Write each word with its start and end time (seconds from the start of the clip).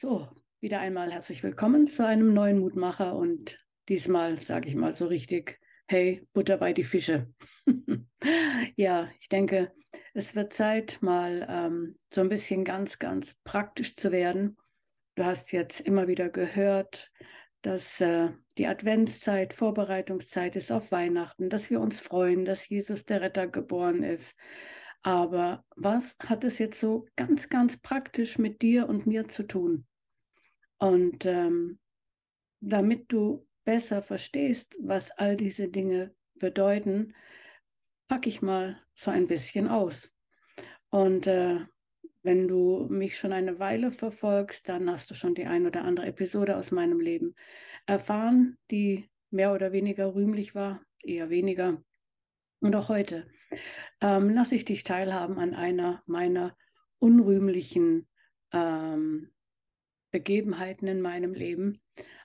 So, 0.00 0.26
wieder 0.60 0.80
einmal 0.80 1.12
herzlich 1.12 1.42
willkommen 1.42 1.86
zu 1.86 2.06
einem 2.06 2.32
neuen 2.32 2.58
Mutmacher 2.60 3.14
und 3.14 3.58
diesmal 3.90 4.42
sage 4.42 4.66
ich 4.66 4.74
mal 4.74 4.94
so 4.94 5.04
richtig, 5.04 5.60
hey, 5.88 6.26
Butter 6.32 6.56
bei 6.56 6.72
die 6.72 6.84
Fische. 6.84 7.34
ja, 8.76 9.10
ich 9.20 9.28
denke, 9.28 9.72
es 10.14 10.34
wird 10.34 10.54
Zeit, 10.54 10.96
mal 11.02 11.46
ähm, 11.50 11.98
so 12.10 12.22
ein 12.22 12.30
bisschen 12.30 12.64
ganz, 12.64 12.98
ganz 12.98 13.34
praktisch 13.44 13.94
zu 13.94 14.10
werden. 14.10 14.56
Du 15.16 15.24
hast 15.26 15.52
jetzt 15.52 15.82
immer 15.82 16.08
wieder 16.08 16.30
gehört, 16.30 17.12
dass 17.60 18.00
äh, 18.00 18.30
die 18.56 18.68
Adventszeit, 18.68 19.52
Vorbereitungszeit 19.52 20.56
ist 20.56 20.72
auf 20.72 20.90
Weihnachten, 20.92 21.50
dass 21.50 21.68
wir 21.68 21.78
uns 21.78 22.00
freuen, 22.00 22.46
dass 22.46 22.66
Jesus 22.70 23.04
der 23.04 23.20
Retter 23.20 23.48
geboren 23.48 24.02
ist. 24.02 24.34
Aber 25.02 25.62
was 25.76 26.16
hat 26.24 26.42
es 26.44 26.58
jetzt 26.58 26.80
so 26.80 27.06
ganz, 27.16 27.50
ganz 27.50 27.76
praktisch 27.76 28.38
mit 28.38 28.62
dir 28.62 28.88
und 28.88 29.06
mir 29.06 29.28
zu 29.28 29.42
tun? 29.42 29.86
Und 30.80 31.26
ähm, 31.26 31.78
damit 32.60 33.12
du 33.12 33.46
besser 33.64 34.02
verstehst, 34.02 34.74
was 34.80 35.10
all 35.12 35.36
diese 35.36 35.68
Dinge 35.68 36.14
bedeuten, 36.34 37.14
packe 38.08 38.28
ich 38.28 38.42
mal 38.42 38.80
so 38.94 39.10
ein 39.10 39.28
bisschen 39.28 39.68
aus. 39.68 40.12
Und 40.88 41.26
äh, 41.26 41.60
wenn 42.22 42.48
du 42.48 42.86
mich 42.90 43.16
schon 43.16 43.32
eine 43.32 43.58
Weile 43.58 43.92
verfolgst, 43.92 44.68
dann 44.68 44.90
hast 44.90 45.10
du 45.10 45.14
schon 45.14 45.34
die 45.34 45.46
ein 45.46 45.66
oder 45.66 45.84
andere 45.84 46.06
Episode 46.06 46.56
aus 46.56 46.70
meinem 46.70 47.00
Leben 47.00 47.34
erfahren, 47.86 48.58
die 48.70 49.08
mehr 49.30 49.52
oder 49.52 49.72
weniger 49.72 50.14
rühmlich 50.14 50.54
war, 50.54 50.82
eher 51.02 51.30
weniger. 51.30 51.82
Und 52.60 52.74
auch 52.74 52.88
heute 52.88 53.30
ähm, 54.00 54.30
lasse 54.30 54.54
ich 54.54 54.64
dich 54.64 54.82
teilhaben 54.82 55.38
an 55.38 55.54
einer 55.54 56.02
meiner 56.06 56.56
unrühmlichen 56.98 58.08
ähm, 58.52 59.30
Begebenheiten 60.10 60.88
in 60.88 61.00
meinem 61.00 61.34
Leben, 61.34 61.80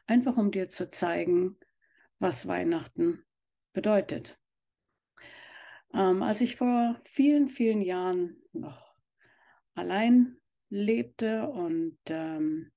einfach 0.08 0.38
um 0.38 0.52
dir 0.52 0.69
zu 0.69 0.89
zeigen, 0.91 1.58
was 2.19 2.47
Weihnachten 2.47 3.23
bedeutet. 3.73 4.39
Ähm, 5.94 6.23
als 6.23 6.42
ich 6.42 6.55
vor 6.55 7.00
vielen, 7.05 7.47
vielen 7.47 7.81
Jahren 7.81 8.42
noch 8.53 8.94
allein 9.75 10.38
lebte 10.69 11.47
und 11.47 11.97
ähm, 12.09 12.72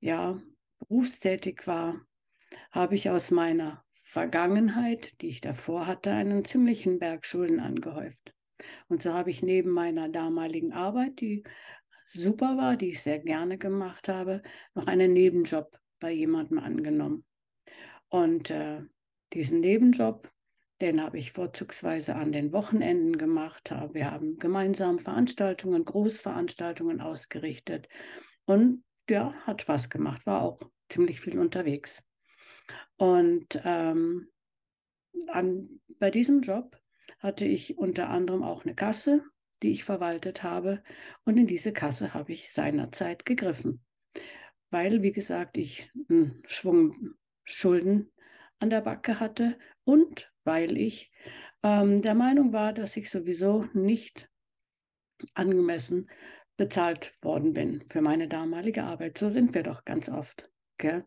ja, 0.00 0.40
berufstätig 0.78 1.66
war, 1.66 2.00
habe 2.70 2.94
ich 2.94 3.10
aus 3.10 3.30
meiner 3.30 3.84
Vergangenheit, 4.04 5.20
die 5.20 5.28
ich 5.28 5.40
davor 5.40 5.86
hatte, 5.86 6.12
einen 6.12 6.44
ziemlichen 6.44 6.98
Berg 6.98 7.24
Schulden 7.24 7.60
angehäuft. 7.60 8.34
Und 8.88 9.02
so 9.02 9.14
habe 9.14 9.30
ich 9.30 9.42
neben 9.42 9.70
meiner 9.70 10.08
damaligen 10.08 10.72
Arbeit, 10.72 11.20
die 11.20 11.44
super 12.12 12.56
war, 12.56 12.76
die 12.76 12.90
ich 12.90 13.02
sehr 13.02 13.18
gerne 13.18 13.58
gemacht 13.58 14.08
habe, 14.08 14.42
noch 14.74 14.86
einen 14.86 15.12
Nebenjob 15.12 15.78
bei 16.00 16.10
jemandem 16.10 16.58
angenommen. 16.58 17.24
Und 18.08 18.50
äh, 18.50 18.82
diesen 19.32 19.60
Nebenjob, 19.60 20.30
den 20.80 21.02
habe 21.02 21.18
ich 21.18 21.32
vorzugsweise 21.32 22.16
an 22.16 22.32
den 22.32 22.52
Wochenenden 22.52 23.18
gemacht. 23.18 23.70
Wir 23.92 24.10
haben 24.10 24.38
gemeinsam 24.38 24.98
Veranstaltungen, 24.98 25.84
Großveranstaltungen 25.84 27.00
ausgerichtet. 27.00 27.88
Und 28.46 28.82
ja, 29.08 29.34
hat 29.44 29.62
Spaß 29.62 29.90
gemacht, 29.90 30.24
war 30.26 30.42
auch 30.42 30.60
ziemlich 30.88 31.20
viel 31.20 31.38
unterwegs. 31.38 32.02
Und 32.96 33.60
ähm, 33.64 34.28
an, 35.28 35.80
bei 35.98 36.10
diesem 36.10 36.40
Job 36.40 36.76
hatte 37.18 37.44
ich 37.44 37.78
unter 37.78 38.08
anderem 38.08 38.42
auch 38.42 38.64
eine 38.64 38.74
Kasse, 38.74 39.22
die 39.62 39.70
ich 39.70 39.84
verwaltet 39.84 40.42
habe. 40.42 40.82
Und 41.24 41.36
in 41.36 41.46
diese 41.46 41.72
Kasse 41.72 42.14
habe 42.14 42.32
ich 42.32 42.52
seinerzeit 42.52 43.24
gegriffen, 43.24 43.84
weil, 44.70 45.02
wie 45.02 45.12
gesagt, 45.12 45.56
ich 45.56 45.90
einen 46.08 46.42
Schwung 46.46 47.14
Schulden 47.44 48.12
an 48.58 48.70
der 48.70 48.82
Backe 48.82 49.18
hatte 49.18 49.58
und 49.84 50.32
weil 50.44 50.76
ich 50.76 51.10
ähm, 51.62 52.00
der 52.02 52.14
Meinung 52.14 52.52
war, 52.52 52.72
dass 52.72 52.96
ich 52.96 53.10
sowieso 53.10 53.66
nicht 53.72 54.28
angemessen 55.34 56.08
bezahlt 56.56 57.14
worden 57.22 57.52
bin 57.54 57.84
für 57.88 58.02
meine 58.02 58.28
damalige 58.28 58.84
Arbeit. 58.84 59.18
So 59.18 59.30
sind 59.30 59.54
wir 59.54 59.62
doch 59.62 59.84
ganz 59.84 60.08
oft, 60.08 60.50
gell? 60.78 61.04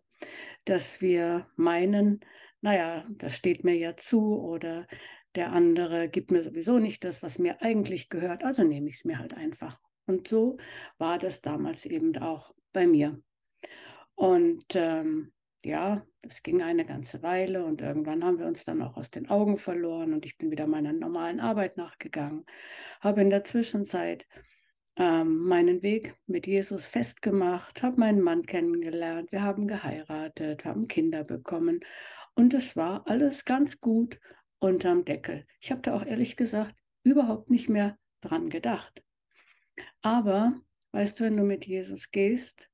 dass 0.66 1.02
wir 1.02 1.47
meinen, 1.56 2.22
naja, 2.62 3.06
das 3.09 3.35
steht 3.35 3.64
mir 3.64 3.75
ja 3.75 3.96
zu 3.96 4.40
oder 4.40 4.88
der 5.36 5.52
andere 5.52 6.10
gibt 6.10 6.32
mir 6.32 6.42
sowieso 6.42 6.80
nicht 6.80 7.04
das, 7.04 7.24
was 7.24 7.40
mir 7.40 7.62
eigentlich 7.62 8.10
gehört, 8.10 8.44
also 8.44 8.64
nehme 8.64 8.90
ich 8.90 8.98
es 8.98 9.06
mir 9.06 9.20
halt 9.20 9.34
einfach. 9.34 9.80
Und 10.06 10.28
so 10.28 10.58
war 10.98 11.18
das 11.18 11.42
damals 11.42 11.86
eben 11.86 12.16
auch 12.18 12.54
bei 12.72 12.88
mir. 12.88 13.22
Und 14.16 14.76
ähm, 14.76 15.32
ja, 15.64 16.06
das 16.22 16.44
ging 16.44 16.62
eine 16.62 16.86
ganze 16.86 17.24
Weile 17.24 17.66
und 17.66 17.82
irgendwann 17.82 18.24
haben 18.24 18.40
wir 18.40 18.46
uns 18.46 18.66
dann 18.66 18.82
auch 18.82 18.98
aus 18.98 19.12
den 19.12 19.30
Augen 19.30 19.58
verloren 19.58 20.14
und 20.14 20.26
ich 20.26 20.38
bin 20.38 20.52
wieder 20.52 20.68
meiner 20.68 20.94
normalen 20.94 21.40
Arbeit 21.40 21.78
nachgegangen, 21.78 22.46
habe 23.02 23.22
in 23.22 23.30
der 23.30 23.44
Zwischenzeit 23.44 24.28
ähm, 24.98 25.38
meinen 25.46 25.82
Weg 25.82 26.16
mit 26.28 26.48
Jesus 26.48 26.86
festgemacht, 26.86 27.82
habe 27.82 28.00
meinen 28.00 28.22
Mann 28.22 28.46
kennengelernt, 28.46 29.32
wir 29.32 29.42
haben 29.42 29.68
geheiratet, 29.68 30.66
haben 30.66 30.88
Kinder 30.88 31.24
bekommen 31.24 31.80
und 32.36 32.54
es 32.54 32.76
war 32.76 33.08
alles 33.08 33.46
ganz 33.46 33.80
gut 33.80 34.20
unterm 34.63 35.06
Deckel. 35.06 35.46
Ich 35.59 35.72
habe 35.72 35.81
da 35.81 35.96
auch 35.96 36.06
ehrlich 36.06 36.38
gesagt 36.38 36.75
überhaupt 37.03 37.50
nicht 37.50 37.69
mehr 37.69 37.97
dran 38.22 38.50
gedacht. 38.50 39.03
Aber, 40.01 40.62
weißt 40.91 41.19
du, 41.19 41.25
wenn 41.25 41.38
du 41.38 41.44
mit 41.44 41.66
Jesus 41.66 42.12
gehst 42.12 42.69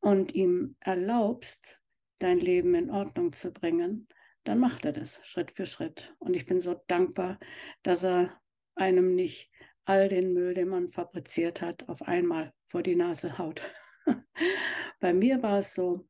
und 0.00 0.34
ihm 0.34 0.76
erlaubst, 0.80 1.80
dein 2.18 2.38
Leben 2.38 2.74
in 2.74 2.90
Ordnung 2.90 3.32
zu 3.32 3.52
bringen, 3.52 4.08
dann 4.44 4.58
macht 4.58 4.84
er 4.84 4.92
das 4.92 5.20
Schritt 5.22 5.52
für 5.52 5.66
Schritt. 5.66 6.14
Und 6.18 6.34
ich 6.34 6.46
bin 6.46 6.60
so 6.60 6.82
dankbar, 6.86 7.38
dass 7.82 8.04
er 8.04 8.40
einem 8.74 9.14
nicht 9.14 9.50
all 9.84 10.08
den 10.08 10.32
Müll, 10.32 10.54
den 10.54 10.68
man 10.68 10.90
fabriziert 10.90 11.60
hat, 11.60 11.88
auf 11.88 12.02
einmal 12.02 12.52
vor 12.66 12.82
die 12.82 12.96
Nase 12.96 13.38
haut. 13.38 13.60
Bei 15.00 15.12
mir 15.12 15.42
war 15.42 15.58
es 15.58 15.74
so, 15.74 16.08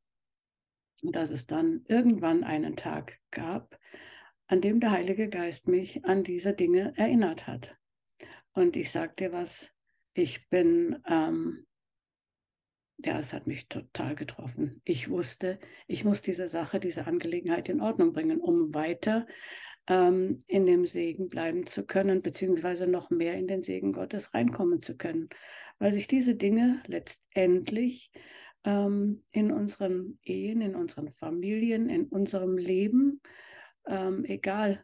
dass 1.03 1.31
es 1.31 1.45
dann 1.47 1.83
irgendwann 1.87 2.43
einen 2.43 2.75
Tag 2.75 3.19
gab, 3.31 3.77
an 4.49 4.61
dem 4.61 4.79
der 4.79 4.91
Heilige 4.91 5.29
Geist 5.29 5.67
mich 5.67 6.03
an 6.05 6.23
diese 6.23 6.53
Dinge 6.53 6.93
erinnert 6.97 7.45
hat. 7.45 7.77
Und 8.53 8.75
ich 8.75 8.91
sage 8.91 9.13
dir 9.17 9.31
was, 9.31 9.71
ich 10.13 10.49
bin, 10.49 10.97
ähm, 11.07 11.67
ja, 12.97 13.19
es 13.19 13.31
hat 13.31 13.45
mich 13.45 13.69
total 13.69 14.15
getroffen. 14.15 14.81
Ich 14.85 15.09
wusste, 15.09 15.59
ich 15.87 16.03
muss 16.03 16.23
diese 16.23 16.47
Sache, 16.47 16.79
diese 16.79 17.05
Angelegenheit 17.05 17.69
in 17.69 17.79
Ordnung 17.79 18.11
bringen, 18.11 18.41
um 18.41 18.73
weiter 18.73 19.27
ähm, 19.87 20.43
in 20.47 20.65
dem 20.65 20.87
Segen 20.87 21.29
bleiben 21.29 21.67
zu 21.67 21.85
können, 21.85 22.23
beziehungsweise 22.23 22.87
noch 22.87 23.11
mehr 23.11 23.35
in 23.35 23.47
den 23.47 23.61
Segen 23.61 23.93
Gottes 23.93 24.33
reinkommen 24.33 24.81
zu 24.81 24.97
können, 24.97 25.29
weil 25.77 25.93
sich 25.93 26.07
diese 26.07 26.33
Dinge 26.33 26.81
letztendlich 26.87 28.11
ähm, 28.63 29.21
in 29.31 29.51
unseren 29.51 30.17
Ehen, 30.23 30.61
in 30.61 30.75
unseren 30.75 31.13
Familien, 31.13 31.87
in 31.87 32.07
unserem 32.07 32.57
Leben 32.57 33.21
ähm, 33.89 34.23
egal 34.25 34.83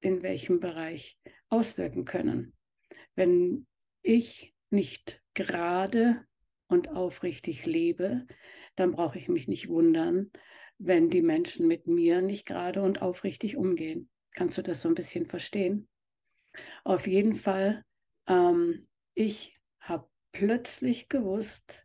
in 0.00 0.22
welchem 0.22 0.60
Bereich, 0.60 1.18
auswirken 1.48 2.04
können. 2.04 2.54
Wenn 3.16 3.66
ich 4.02 4.54
nicht 4.70 5.22
gerade 5.34 6.24
und 6.68 6.90
aufrichtig 6.90 7.66
lebe, 7.66 8.26
dann 8.76 8.92
brauche 8.92 9.18
ich 9.18 9.28
mich 9.28 9.48
nicht 9.48 9.68
wundern, 9.68 10.30
wenn 10.78 11.10
die 11.10 11.22
Menschen 11.22 11.66
mit 11.66 11.86
mir 11.86 12.22
nicht 12.22 12.46
gerade 12.46 12.82
und 12.82 13.02
aufrichtig 13.02 13.56
umgehen. 13.56 14.08
Kannst 14.34 14.58
du 14.58 14.62
das 14.62 14.82
so 14.82 14.88
ein 14.88 14.94
bisschen 14.94 15.26
verstehen? 15.26 15.88
Auf 16.84 17.06
jeden 17.06 17.34
Fall, 17.34 17.84
ähm, 18.28 18.86
ich 19.14 19.58
habe 19.80 20.08
plötzlich 20.32 21.08
gewusst, 21.08 21.84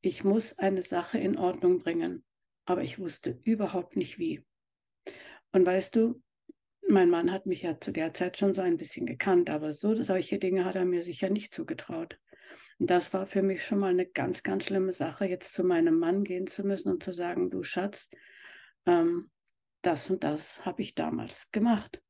ich 0.00 0.24
muss 0.24 0.58
eine 0.58 0.82
Sache 0.82 1.18
in 1.18 1.36
Ordnung 1.36 1.78
bringen, 1.78 2.24
aber 2.64 2.82
ich 2.82 2.98
wusste 2.98 3.38
überhaupt 3.44 3.96
nicht 3.96 4.18
wie. 4.18 4.44
Und 5.52 5.66
weißt 5.66 5.96
du, 5.96 6.22
mein 6.88 7.10
Mann 7.10 7.30
hat 7.30 7.46
mich 7.46 7.62
ja 7.62 7.78
zu 7.78 7.92
der 7.92 8.14
Zeit 8.14 8.38
schon 8.38 8.54
so 8.54 8.62
ein 8.62 8.76
bisschen 8.76 9.06
gekannt, 9.06 9.50
aber 9.50 9.72
so 9.72 10.02
solche 10.02 10.38
Dinge 10.38 10.64
hat 10.64 10.76
er 10.76 10.84
mir 10.84 11.02
sicher 11.02 11.28
nicht 11.28 11.54
zugetraut. 11.54 12.18
Und 12.78 12.90
das 12.90 13.12
war 13.12 13.26
für 13.26 13.42
mich 13.42 13.64
schon 13.64 13.80
mal 13.80 13.90
eine 13.90 14.06
ganz, 14.06 14.42
ganz 14.42 14.64
schlimme 14.64 14.92
Sache, 14.92 15.26
jetzt 15.26 15.52
zu 15.52 15.64
meinem 15.64 15.98
Mann 15.98 16.24
gehen 16.24 16.46
zu 16.46 16.64
müssen 16.64 16.90
und 16.90 17.02
zu 17.02 17.12
sagen, 17.12 17.50
du 17.50 17.62
Schatz, 17.62 18.08
ähm, 18.86 19.30
das 19.82 20.08
und 20.10 20.24
das 20.24 20.64
habe 20.64 20.82
ich 20.82 20.94
damals 20.94 21.50
gemacht. 21.50 22.00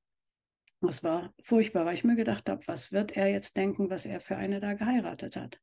Das 0.81 1.03
war 1.03 1.35
furchtbar, 1.43 1.87
weil 1.87 1.95
ich 1.95 2.05
mir 2.05 2.17
gedacht 2.17 2.49
habe, 2.49 2.63
was 2.67 2.93
wird 2.93 3.17
er 3.17 3.29
jetzt 3.29 3.57
denken, 3.57 3.91
was 3.91 4.07
er 4.07 4.21
für 4.21 4.37
eine 4.37 4.61
da 4.61 4.75
geheiratet 4.75 5.37
hat. 5.37 5.59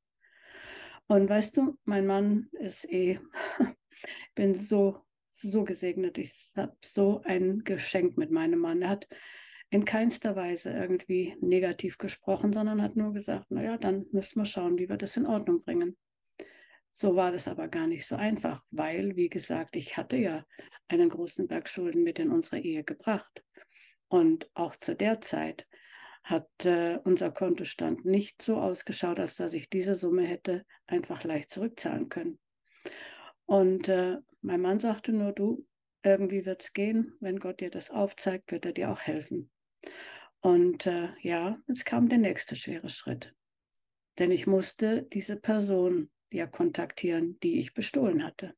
Und 1.08 1.30
weißt 1.30 1.56
du, 1.56 1.78
mein 1.86 2.06
Mann 2.06 2.50
ist 2.54 2.92
eh, 2.92 3.20
bin 4.36 4.56
so 4.56 5.05
so 5.42 5.64
gesegnet. 5.64 6.18
Ich 6.18 6.34
habe 6.56 6.76
so 6.84 7.22
ein 7.24 7.64
Geschenk 7.64 8.18
mit 8.18 8.32
meinem 8.32 8.60
Mann. 8.60 8.82
Er 8.82 8.90
hat 8.90 9.08
in 9.70 9.86
keinster 9.86 10.36
Weise 10.36 10.72
irgendwie 10.72 11.36
negativ 11.42 11.98
gesprochen, 11.98 12.54
sondern 12.54 12.82
hat 12.82 12.96
nur 12.96 13.14
gesagt, 13.14 13.52
naja, 13.52 13.78
dann 13.78 14.06
müssen 14.12 14.40
wir 14.40 14.46
schauen, 14.46 14.78
wie 14.78 14.90
wir 14.90 14.98
das 14.98 15.18
in 15.18 15.26
Ordnung 15.26 15.64
bringen. 15.64 15.98
So 16.92 17.16
war 17.16 17.32
das 17.32 17.48
aber 17.50 17.68
gar 17.68 17.88
nicht 17.88 18.08
so 18.08 18.16
einfach, 18.16 18.64
weil, 18.72 19.18
wie 19.18 19.30
gesagt, 19.30 19.76
ich 19.76 19.98
hatte 19.98 20.16
ja 20.16 20.46
einen 20.88 21.10
großen 21.10 21.48
Berg 21.48 21.68
Schulden 21.68 22.04
mit 22.04 22.20
in 22.20 22.32
unsere 22.32 22.60
Ehe 22.60 22.86
gebracht. 22.86 23.44
Und 24.08 24.50
auch 24.54 24.76
zu 24.78 24.96
der 24.96 25.20
Zeit 25.20 25.68
hat 26.24 26.48
äh, 26.64 26.98
unser 27.04 27.32
Kontostand 27.32 28.06
nicht 28.06 28.42
so 28.42 28.58
ausgeschaut, 28.58 29.20
als 29.20 29.36
dass 29.36 29.54
ich 29.54 29.70
diese 29.70 29.96
Summe 29.96 30.24
hätte 30.24 30.66
einfach 30.88 31.24
leicht 31.24 31.50
zurückzahlen 31.50 32.08
können. 32.08 32.40
Und 33.46 33.88
äh, 33.90 34.18
mein 34.42 34.62
Mann 34.62 34.80
sagte 34.80 35.14
nur, 35.14 35.32
du, 35.32 35.66
irgendwie 36.04 36.46
wird 36.46 36.64
es 36.64 36.74
gehen, 36.74 37.14
wenn 37.20 37.40
Gott 37.40 37.62
dir 37.62 37.70
das 37.70 37.92
aufzeigt, 37.92 38.52
wird 38.52 38.66
er 38.66 38.74
dir 38.74 38.92
auch 38.92 39.02
helfen. 39.02 39.50
Und 40.40 40.86
äh, 40.86 41.10
ja, 41.22 41.58
jetzt 41.68 41.86
kam 41.86 42.08
der 42.08 42.20
nächste 42.20 42.56
schwere 42.56 42.90
Schritt. 42.90 43.34
Denn 44.20 44.32
ich 44.32 44.46
musste 44.46 45.04
diese 45.04 45.36
Person 45.36 46.10
ja 46.32 46.46
kontaktieren, 46.48 47.40
die 47.42 47.60
ich 47.60 47.74
bestohlen 47.74 48.24
hatte. 48.24 48.54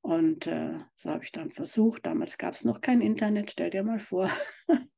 Und 0.00 0.46
äh, 0.46 0.78
so 0.94 1.10
habe 1.10 1.24
ich 1.24 1.32
dann 1.32 1.50
versucht, 1.50 2.06
damals 2.06 2.38
gab 2.38 2.54
es 2.54 2.64
noch 2.64 2.80
kein 2.80 3.00
Internet, 3.00 3.50
stell 3.50 3.70
dir 3.70 3.82
mal 3.82 3.98
vor, 3.98 4.30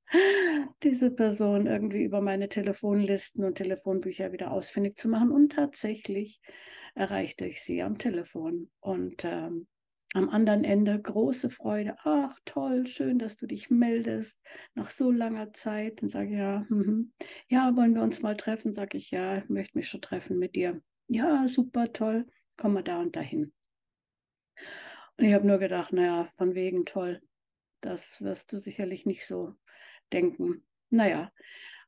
diese 0.83 1.11
Person 1.11 1.67
irgendwie 1.67 2.05
über 2.05 2.21
meine 2.21 2.49
Telefonlisten 2.49 3.43
und 3.45 3.57
Telefonbücher 3.57 4.33
wieder 4.33 4.53
ausfindig 4.53 4.97
zu 4.97 5.09
machen. 5.09 5.31
Und 5.31 5.53
tatsächlich 5.53 6.41
erreichte 6.99 7.47
ich 7.47 7.63
sie 7.63 7.83
am 7.83 7.99
Telefon. 7.99 8.71
Und 8.81 9.25
ähm, 9.25 9.67
am 10.15 10.31
anderen 10.31 10.65
Ende 10.65 11.01
große 11.01 11.51
Freude. 11.51 11.97
Ach, 12.03 12.37
toll, 12.45 12.87
schön, 12.87 13.19
dass 13.19 13.37
du 13.37 13.47
dich 13.47 13.71
meldest 13.71 14.41
nach 14.75 14.91
so 14.91 15.11
langer 15.11 15.53
Zeit. 15.53 16.03
Und 16.03 16.11
sage 16.11 16.37
ja, 16.37 16.67
mm 16.69 17.13
ja, 17.49 17.77
wollen 17.77 17.95
wir 17.95 18.03
uns 18.03 18.23
mal 18.23 18.37
treffen? 18.37 18.75
Sage 18.75 18.97
ich 18.97 19.11
ja, 19.11 19.39
ich 19.39 19.49
möchte 19.49 19.77
mich 19.77 19.89
schon 19.89 20.01
treffen 20.01 20.39
mit 20.39 20.57
dir. 20.57 20.83
Ja, 21.09 21.47
super, 21.49 21.93
toll, 21.93 22.27
komm 22.57 22.75
mal 22.75 22.83
da 22.83 23.01
und 23.01 23.17
dahin. 23.17 23.53
Und 25.17 25.25
ich 25.25 25.35
habe 25.35 25.47
nur 25.47 25.59
gedacht, 25.59 25.93
naja, 25.93 26.29
von 26.37 26.55
wegen 26.55 26.85
toll, 26.85 27.21
das 27.81 28.21
wirst 28.23 28.53
du 28.53 28.59
sicherlich 28.59 29.07
nicht 29.07 29.27
so 29.27 29.55
denken. 30.13 30.67
Naja, 30.91 31.31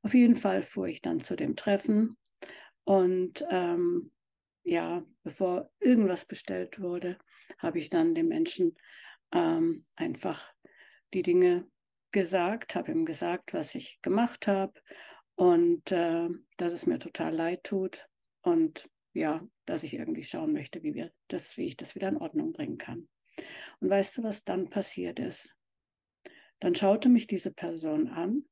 auf 0.03 0.15
jeden 0.15 0.37
Fall 0.37 0.63
fuhr 0.63 0.89
ich 0.89 1.03
dann 1.03 1.21
zu 1.21 1.37
dem 1.37 1.57
Treffen 1.57 2.17
und 2.85 3.45
ähm, 3.51 4.11
ja, 4.63 5.05
bevor 5.23 5.71
irgendwas 5.81 6.25
bestellt 6.25 6.81
wurde, 6.81 7.19
habe 7.59 7.79
ich 7.79 7.91
dann 7.91 8.15
dem 8.15 8.29
Menschen 8.29 8.77
ähm, 9.33 9.87
einfach 9.97 10.53
die 11.13 11.23
Dinge 11.23 11.69
gesagt, 12.13 12.75
habe 12.75 12.93
ihm 12.93 13.05
gesagt, 13.05 13.53
was 13.55 13.75
ich 13.75 14.01
gemacht 14.03 14.47
habe 14.47 14.75
und 15.37 15.93
äh, 15.93 16.29
dass 16.57 16.73
es 16.73 16.87
mir 16.87 16.99
total 16.99 17.35
leid 17.35 17.65
tut 17.65 18.07
und 18.43 18.89
ja, 19.13 19.47
dass 19.67 19.83
ich 19.83 19.95
irgendwie 19.95 20.25
schauen 20.25 20.53
möchte, 20.53 20.83
wie 20.83 20.95
wir 20.95 21.13
das, 21.29 21.57
wie 21.57 21.67
ich 21.67 21.77
das 21.77 21.95
wieder 21.95 22.09
in 22.09 22.17
Ordnung 22.17 22.53
bringen 22.53 22.79
kann. 22.79 23.09
Und 23.81 23.91
weißt 23.91 24.19
du, 24.19 24.23
was 24.23 24.45
dann 24.45 24.71
passiert 24.71 25.19
ist? 25.19 25.55
Dann 26.61 26.75
schaute 26.75 27.09
mich 27.09 27.27
diese 27.27 27.53
Person 27.53 28.09
an 28.09 28.45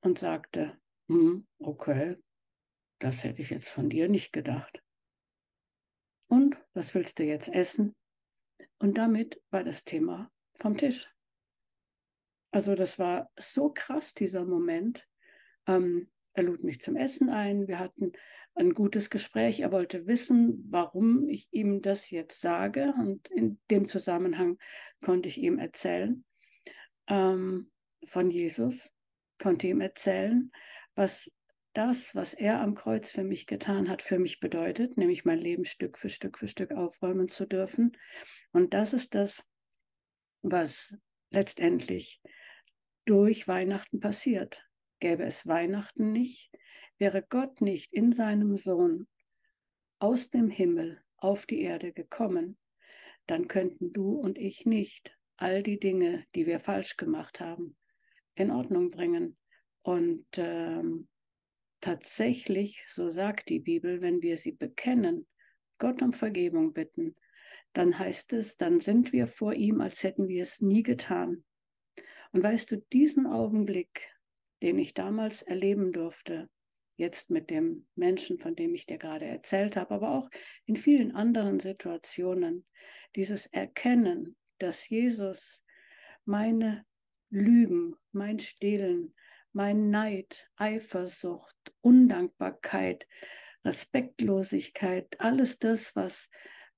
und 0.00 0.18
sagte, 0.18 0.78
hm, 1.08 1.46
okay, 1.58 2.16
das 2.98 3.24
hätte 3.24 3.40
ich 3.40 3.50
jetzt 3.50 3.68
von 3.68 3.88
dir 3.88 4.08
nicht 4.08 4.32
gedacht. 4.32 4.83
Und 6.34 6.56
was 6.72 6.96
willst 6.96 7.20
du 7.20 7.22
jetzt 7.22 7.48
essen? 7.48 7.94
Und 8.80 8.98
damit 8.98 9.40
war 9.50 9.62
das 9.62 9.84
Thema 9.84 10.32
vom 10.56 10.76
Tisch. 10.76 11.08
Also 12.50 12.74
das 12.74 12.98
war 12.98 13.30
so 13.36 13.70
krass, 13.70 14.14
dieser 14.14 14.44
Moment. 14.44 15.06
Ähm, 15.68 16.10
er 16.32 16.42
lud 16.42 16.64
mich 16.64 16.80
zum 16.80 16.96
Essen 16.96 17.30
ein. 17.30 17.68
Wir 17.68 17.78
hatten 17.78 18.10
ein 18.56 18.74
gutes 18.74 19.10
Gespräch. 19.10 19.60
Er 19.60 19.70
wollte 19.70 20.08
wissen, 20.08 20.66
warum 20.70 21.28
ich 21.28 21.46
ihm 21.52 21.82
das 21.82 22.10
jetzt 22.10 22.40
sage. 22.40 22.92
Und 22.98 23.28
in 23.28 23.60
dem 23.70 23.86
Zusammenhang 23.86 24.58
konnte 25.04 25.28
ich 25.28 25.38
ihm 25.38 25.60
erzählen 25.60 26.24
ähm, 27.06 27.70
von 28.06 28.32
Jesus, 28.32 28.90
konnte 29.38 29.68
ihm 29.68 29.80
erzählen, 29.80 30.50
was 30.96 31.30
das, 31.74 32.14
was 32.14 32.34
er 32.34 32.60
am 32.60 32.74
Kreuz 32.74 33.10
für 33.10 33.24
mich 33.24 33.46
getan 33.46 33.88
hat, 33.88 34.00
für 34.00 34.18
mich 34.18 34.40
bedeutet, 34.40 34.96
nämlich 34.96 35.24
mein 35.24 35.38
Leben 35.38 35.64
Stück 35.64 35.98
für 35.98 36.08
Stück 36.08 36.38
für 36.38 36.48
Stück 36.48 36.72
aufräumen 36.72 37.28
zu 37.28 37.46
dürfen. 37.46 37.96
Und 38.52 38.74
das 38.74 38.92
ist 38.92 39.14
das, 39.14 39.44
was 40.42 40.96
letztendlich 41.30 42.22
durch 43.04 43.48
Weihnachten 43.48 44.00
passiert. 44.00 44.64
Gäbe 45.00 45.24
es 45.24 45.46
Weihnachten 45.46 46.12
nicht, 46.12 46.52
wäre 46.98 47.22
Gott 47.28 47.60
nicht 47.60 47.92
in 47.92 48.12
seinem 48.12 48.56
Sohn 48.56 49.08
aus 49.98 50.30
dem 50.30 50.48
Himmel 50.48 51.02
auf 51.16 51.46
die 51.46 51.62
Erde 51.62 51.92
gekommen, 51.92 52.58
dann 53.26 53.48
könnten 53.48 53.92
du 53.92 54.12
und 54.12 54.38
ich 54.38 54.66
nicht 54.66 55.16
all 55.36 55.62
die 55.62 55.78
Dinge, 55.78 56.24
die 56.34 56.46
wir 56.46 56.60
falsch 56.60 56.96
gemacht 56.96 57.40
haben, 57.40 57.76
in 58.34 58.50
Ordnung 58.50 58.90
bringen. 58.90 59.36
Und 59.82 60.26
ähm, 60.36 61.08
tatsächlich, 61.84 62.82
so 62.88 63.10
sagt 63.10 63.50
die 63.50 63.60
Bibel, 63.60 64.00
wenn 64.00 64.22
wir 64.22 64.38
sie 64.38 64.52
bekennen, 64.52 65.26
Gott 65.78 66.00
um 66.00 66.14
Vergebung 66.14 66.72
bitten, 66.72 67.14
dann 67.74 67.98
heißt 67.98 68.32
es, 68.32 68.56
dann 68.56 68.80
sind 68.80 69.12
wir 69.12 69.26
vor 69.26 69.52
ihm, 69.52 69.82
als 69.82 70.02
hätten 70.02 70.26
wir 70.26 70.42
es 70.42 70.62
nie 70.62 70.82
getan. 70.82 71.44
Und 72.32 72.42
weißt 72.42 72.70
du, 72.70 72.78
diesen 72.90 73.26
Augenblick, 73.26 74.08
den 74.62 74.78
ich 74.78 74.94
damals 74.94 75.42
erleben 75.42 75.92
durfte, 75.92 76.48
jetzt 76.96 77.28
mit 77.28 77.50
dem 77.50 77.86
Menschen, 77.96 78.38
von 78.38 78.56
dem 78.56 78.74
ich 78.74 78.86
dir 78.86 78.96
gerade 78.96 79.26
erzählt 79.26 79.76
habe, 79.76 79.94
aber 79.94 80.12
auch 80.12 80.30
in 80.64 80.76
vielen 80.76 81.14
anderen 81.14 81.60
Situationen, 81.60 82.64
dieses 83.14 83.44
Erkennen, 83.46 84.36
dass 84.58 84.88
Jesus 84.88 85.62
meine 86.24 86.86
Lügen, 87.28 87.94
mein 88.12 88.38
Stehlen, 88.38 89.14
mein 89.54 89.90
Neid, 89.90 90.50
Eifersucht, 90.56 91.56
Undankbarkeit, 91.80 93.06
Respektlosigkeit, 93.64 95.20
alles 95.20 95.58
das, 95.60 95.94
was 95.94 96.28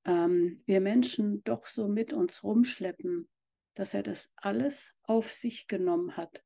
ähm, 0.04 0.62
wir 0.66 0.80
Menschen 0.80 1.42
doch 1.44 1.66
so 1.66 1.88
mit 1.88 2.12
uns 2.12 2.44
rumschleppen, 2.44 3.28
dass 3.74 3.94
er 3.94 4.02
das 4.02 4.30
alles 4.36 4.92
auf 5.02 5.32
sich 5.32 5.68
genommen 5.68 6.18
hat, 6.18 6.44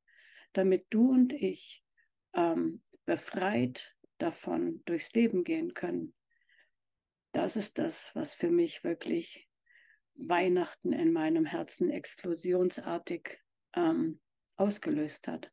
damit 0.52 0.86
du 0.90 1.10
und 1.10 1.32
ich 1.32 1.84
ähm, 2.32 2.82
befreit 3.06 3.96
davon 4.18 4.82
durchs 4.84 5.12
Leben 5.12 5.42
gehen 5.42 5.74
können. 5.74 6.14
Das 7.32 7.56
ist 7.56 7.78
das, 7.78 8.14
was 8.14 8.34
für 8.34 8.50
mich 8.50 8.84
wirklich 8.84 9.48
Weihnachten 10.14 10.92
in 10.92 11.12
meinem 11.12 11.44
Herzen 11.44 11.90
explosionsartig 11.90 13.40
ähm, 13.74 14.20
ausgelöst 14.56 15.26
hat 15.26 15.50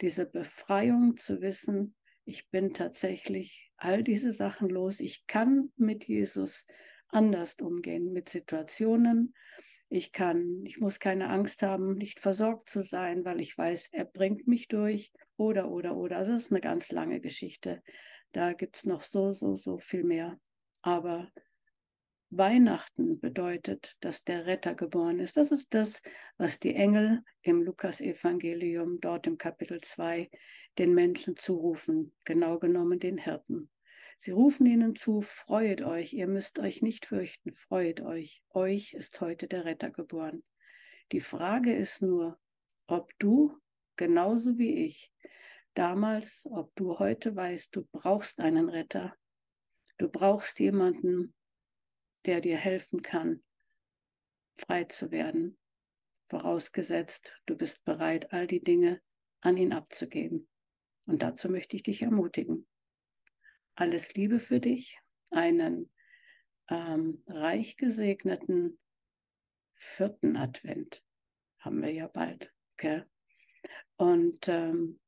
diese 0.00 0.26
Befreiung 0.26 1.16
zu 1.16 1.40
wissen, 1.40 1.94
ich 2.24 2.48
bin 2.50 2.72
tatsächlich 2.72 3.72
all 3.76 4.02
diese 4.02 4.32
Sachen 4.32 4.68
los. 4.68 5.00
Ich 5.00 5.26
kann 5.26 5.72
mit 5.76 6.06
Jesus 6.06 6.64
anders 7.08 7.54
umgehen, 7.60 8.12
mit 8.12 8.28
Situationen. 8.28 9.34
Ich 9.88 10.12
kann, 10.12 10.64
ich 10.64 10.80
muss 10.80 10.98
keine 10.98 11.28
Angst 11.28 11.62
haben, 11.62 11.94
nicht 11.94 12.18
versorgt 12.18 12.68
zu 12.68 12.82
sein, 12.82 13.24
weil 13.24 13.40
ich 13.40 13.56
weiß, 13.56 13.90
er 13.92 14.06
bringt 14.06 14.48
mich 14.48 14.68
durch 14.68 15.12
oder, 15.36 15.70
oder, 15.70 15.96
oder. 15.96 16.16
Also 16.16 16.32
es 16.32 16.46
ist 16.46 16.50
eine 16.50 16.60
ganz 16.60 16.90
lange 16.90 17.20
Geschichte. 17.20 17.82
Da 18.32 18.54
gibt 18.54 18.76
es 18.76 18.84
noch 18.84 19.02
so, 19.02 19.34
so, 19.34 19.54
so 19.56 19.78
viel 19.78 20.02
mehr. 20.02 20.40
Aber 20.82 21.30
Weihnachten 22.36 23.20
bedeutet, 23.20 23.96
dass 24.00 24.24
der 24.24 24.46
Retter 24.46 24.74
geboren 24.74 25.20
ist. 25.20 25.36
Das 25.36 25.52
ist 25.52 25.72
das, 25.72 26.02
was 26.36 26.58
die 26.58 26.74
Engel 26.74 27.22
im 27.42 27.62
Lukasevangelium 27.62 29.00
dort 29.00 29.26
im 29.26 29.38
Kapitel 29.38 29.80
2 29.80 30.30
den 30.78 30.94
Menschen 30.94 31.36
zurufen, 31.36 32.12
genau 32.24 32.58
genommen 32.58 32.98
den 32.98 33.18
Hirten. 33.18 33.70
Sie 34.18 34.30
rufen 34.30 34.66
ihnen 34.66 34.96
zu, 34.96 35.20
freut 35.20 35.82
euch, 35.82 36.12
ihr 36.12 36.26
müsst 36.26 36.58
euch 36.58 36.82
nicht 36.82 37.06
fürchten, 37.06 37.54
freut 37.54 38.00
euch, 38.00 38.42
euch 38.50 38.94
ist 38.94 39.20
heute 39.20 39.46
der 39.46 39.64
Retter 39.64 39.90
geboren. 39.90 40.42
Die 41.12 41.20
Frage 41.20 41.76
ist 41.76 42.00
nur, 42.00 42.38
ob 42.86 43.12
du, 43.18 43.56
genauso 43.96 44.56
wie 44.58 44.86
ich, 44.86 45.12
damals, 45.74 46.46
ob 46.50 46.74
du 46.74 46.98
heute 46.98 47.36
weißt, 47.36 47.76
du 47.76 47.86
brauchst 47.92 48.40
einen 48.40 48.68
Retter. 48.68 49.14
Du 49.98 50.08
brauchst 50.08 50.58
jemanden, 50.58 51.34
der 52.26 52.40
dir 52.40 52.56
helfen 52.56 53.02
kann, 53.02 53.42
frei 54.56 54.84
zu 54.84 55.10
werden, 55.10 55.58
vorausgesetzt, 56.28 57.32
du 57.46 57.56
bist 57.56 57.84
bereit, 57.84 58.32
all 58.32 58.46
die 58.46 58.62
Dinge 58.62 59.00
an 59.40 59.56
ihn 59.56 59.72
abzugeben. 59.72 60.48
Und 61.06 61.22
dazu 61.22 61.50
möchte 61.50 61.76
ich 61.76 61.82
dich 61.82 62.02
ermutigen. 62.02 62.66
Alles 63.74 64.14
Liebe 64.14 64.40
für 64.40 64.60
dich, 64.60 64.98
einen 65.30 65.90
ähm, 66.70 67.22
reich 67.26 67.76
gesegneten 67.76 68.78
vierten 69.74 70.36
Advent 70.36 71.02
haben 71.58 71.82
wir 71.82 71.90
ja 71.90 72.06
bald. 72.06 72.52
Okay? 72.74 73.02
Und 73.96 74.48
ähm, 74.48 75.00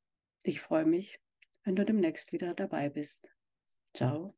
ich 0.42 0.60
freue 0.60 0.84
mich, 0.84 1.20
wenn 1.64 1.76
du 1.76 1.84
demnächst 1.84 2.32
wieder 2.32 2.54
dabei 2.54 2.88
bist. 2.88 3.26
Ciao. 3.94 4.36